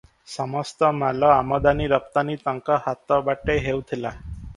ସମସ୍ତ 0.35 0.87
ମାଲ 1.01 1.29
ଆମଦାନି 1.33 1.87
ରପ୍ତାନି 1.91 2.37
ତାଙ୍କ 2.47 2.79
ହାତ 2.87 3.21
ବାଟେ 3.29 3.59
ହେଉଥିଲା। 3.67 4.15